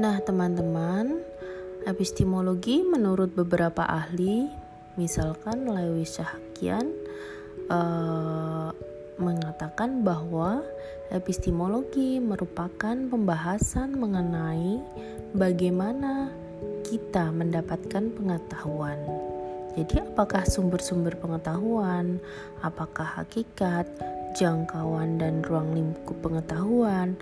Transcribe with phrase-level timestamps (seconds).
[0.00, 1.20] Nah, teman-teman,
[1.84, 4.48] epistemologi menurut beberapa ahli,
[4.96, 6.88] misalkan Lewis Syahakian,
[7.68, 8.72] uh,
[9.20, 10.64] mengatakan bahwa
[11.12, 14.80] epistemologi merupakan pembahasan mengenai
[15.36, 16.32] bagaimana
[16.88, 18.96] kita mendapatkan pengetahuan.
[19.76, 22.24] Jadi, apakah sumber-sumber pengetahuan,
[22.64, 23.84] apakah hakikat,
[24.32, 27.20] jangkauan, dan ruang lingkup pengetahuan,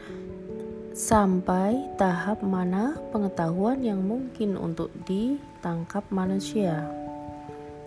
[0.99, 6.91] sampai tahap mana pengetahuan yang mungkin untuk ditangkap manusia.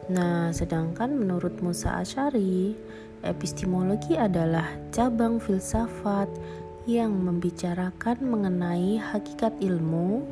[0.07, 2.71] Nah, sedangkan menurut Musa Asyari,
[3.20, 4.63] epistemologi adalah
[4.95, 6.31] cabang filsafat
[6.87, 10.23] yang membicarakan mengenai hakikat ilmu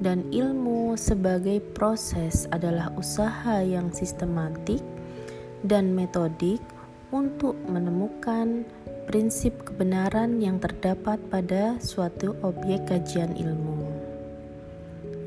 [0.00, 4.80] dan ilmu sebagai proses adalah usaha yang sistematik
[5.60, 6.64] dan metodik
[7.14, 8.66] untuk menemukan
[9.06, 13.86] prinsip kebenaran yang terdapat pada suatu objek kajian ilmu.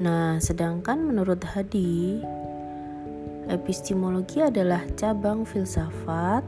[0.03, 2.19] Nah, sedangkan menurut Hadi,
[3.47, 6.43] epistemologi adalah cabang filsafat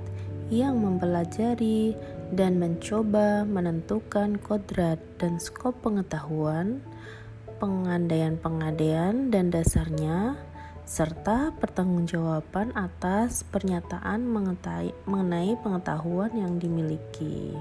[0.51, 1.95] yang mempelajari
[2.35, 6.83] dan mencoba menentukan kodrat dan skop pengetahuan
[7.63, 10.35] pengandaian-pengandaian dan dasarnya,
[10.89, 14.25] serta pertanggungjawaban atas pernyataan
[15.05, 17.53] mengenai pengetahuan yang dimiliki.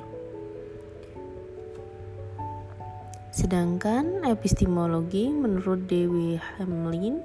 [3.29, 7.20] Sedangkan epistemologi menurut Dewi Hamlin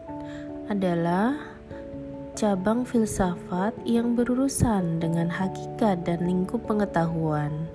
[0.68, 1.40] adalah
[2.36, 7.72] cabang filsafat yang berurusan dengan hakikat dan lingkup pengetahuan,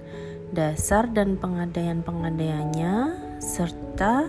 [0.53, 2.95] dasar dan pengadaian-pengadaiannya,
[3.41, 4.29] serta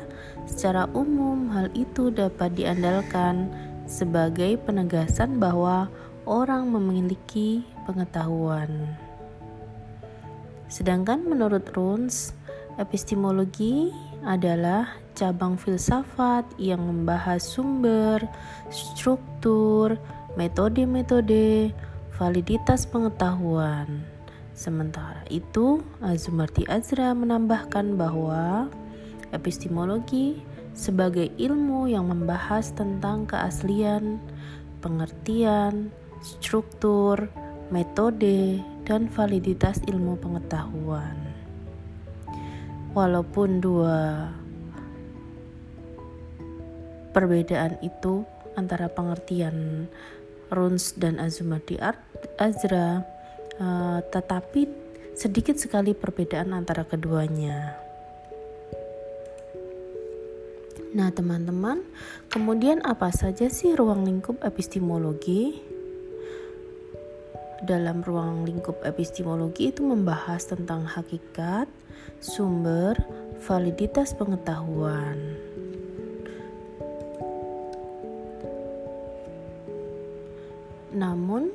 [0.49, 3.53] Secara umum, hal itu dapat diandalkan
[3.89, 5.89] sebagai penegasan bahwa
[6.29, 8.69] orang memiliki pengetahuan.
[10.69, 12.37] Sedangkan menurut Runs,
[12.77, 13.89] epistemologi
[14.21, 18.21] adalah cabang filsafat yang membahas sumber,
[18.69, 19.97] struktur,
[20.37, 21.73] metode-metode,
[22.13, 24.05] validitas pengetahuan.
[24.53, 28.69] Sementara itu, Azumardi Azra menambahkan bahwa
[29.29, 30.41] Epistemologi
[30.73, 34.21] sebagai ilmu yang membahas tentang keaslian,
[34.79, 35.91] pengertian,
[36.23, 37.27] struktur,
[37.69, 41.15] metode, dan validitas ilmu pengetahuan.
[42.97, 44.33] Walaupun dua
[47.13, 48.25] perbedaan itu
[48.57, 49.87] antara pengertian
[50.49, 51.77] Runs dan Azumati
[52.41, 53.05] Azra,
[53.61, 54.65] uh, tetapi
[55.13, 57.88] sedikit sekali perbedaan antara keduanya.
[60.89, 61.85] Nah, teman-teman,
[62.33, 65.61] kemudian apa saja sih ruang lingkup epistemologi?
[67.61, 71.67] Dalam ruang lingkup epistemologi itu membahas tentang hakikat,
[72.23, 72.95] sumber,
[73.43, 75.19] validitas pengetahuan.
[80.95, 81.53] Namun,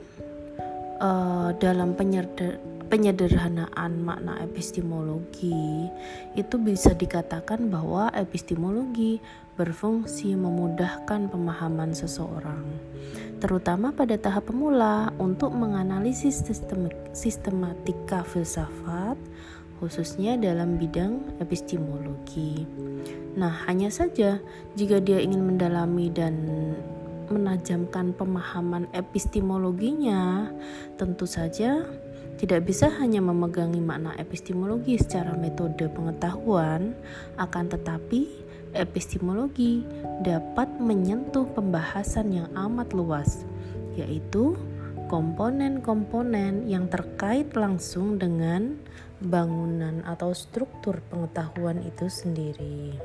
[1.03, 5.89] uh, dalam penyeder penyederhanaan makna epistemologi
[6.37, 9.19] itu bisa dikatakan bahwa epistemologi
[9.55, 12.65] berfungsi memudahkan pemahaman seseorang
[13.44, 16.41] terutama pada tahap pemula untuk menganalisis
[17.12, 19.21] sistematika filsafat
[19.84, 22.65] khususnya dalam bidang epistemologi.
[23.37, 24.41] Nah, hanya saja
[24.78, 26.34] jika dia ingin mendalami dan
[27.28, 30.49] menajamkan pemahaman epistemologinya,
[30.97, 31.84] tentu saja
[32.34, 36.99] tidak bisa hanya memegangi makna epistemologi secara metode pengetahuan,
[37.39, 38.27] akan tetapi
[38.75, 39.87] epistemologi
[40.21, 43.47] dapat menyentuh pembahasan yang amat luas,
[43.94, 44.59] yaitu
[45.06, 48.75] komponen-komponen yang terkait langsung dengan
[49.23, 52.99] bangunan atau struktur pengetahuan itu sendiri.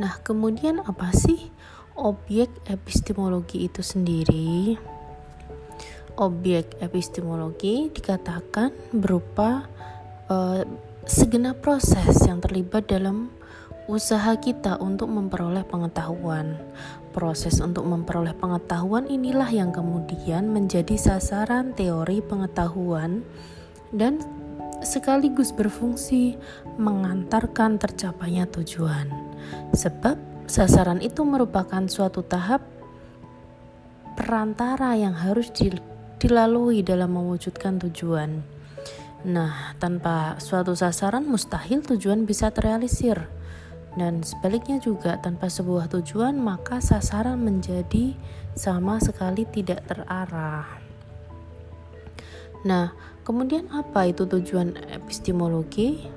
[0.00, 1.52] Nah, kemudian apa sih
[1.94, 4.74] objek epistemologi itu sendiri?
[6.16, 9.66] Objek epistemologi dikatakan berupa
[10.30, 10.62] uh,
[11.04, 13.28] segenap proses yang terlibat dalam
[13.84, 16.56] usaha kita untuk memperoleh pengetahuan.
[17.12, 23.22] Proses untuk memperoleh pengetahuan inilah yang kemudian menjadi sasaran teori pengetahuan
[23.94, 24.18] dan
[24.82, 26.34] sekaligus berfungsi
[26.80, 29.12] mengantarkan tercapainya tujuan.
[29.76, 32.64] Sebab sasaran itu merupakan suatu tahap
[34.18, 35.52] perantara yang harus
[36.24, 38.40] dilalui dalam mewujudkan tujuan.
[39.28, 43.28] Nah, tanpa suatu sasaran mustahil tujuan bisa terrealisir.
[43.92, 48.16] Dan sebaliknya juga tanpa sebuah tujuan maka sasaran menjadi
[48.56, 50.64] sama sekali tidak terarah.
[52.64, 56.08] Nah, kemudian apa itu tujuan epistemologi?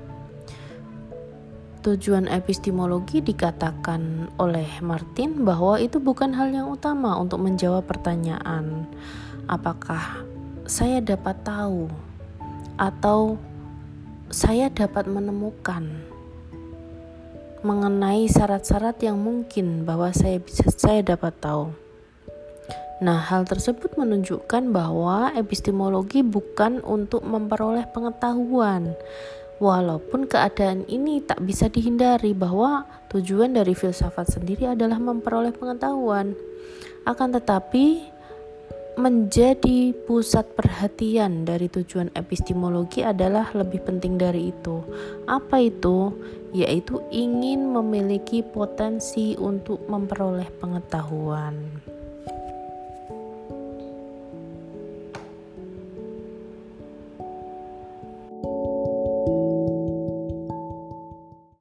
[1.78, 8.84] tujuan epistemologi dikatakan oleh Martin bahwa itu bukan hal yang utama untuk menjawab pertanyaan
[9.48, 10.22] apakah
[10.68, 11.88] saya dapat tahu
[12.76, 13.40] atau
[14.28, 15.88] saya dapat menemukan
[17.64, 21.74] mengenai syarat-syarat yang mungkin bahwa saya bisa saya dapat tahu.
[23.02, 28.94] Nah, hal tersebut menunjukkan bahwa epistemologi bukan untuk memperoleh pengetahuan,
[29.58, 36.38] Walaupun keadaan ini tak bisa dihindari bahwa tujuan dari filsafat sendiri adalah memperoleh pengetahuan,
[37.02, 38.06] akan tetapi
[38.98, 44.82] menjadi pusat perhatian dari tujuan epistemologi adalah lebih penting dari itu.
[45.30, 46.10] Apa itu?
[46.50, 51.87] Yaitu ingin memiliki potensi untuk memperoleh pengetahuan.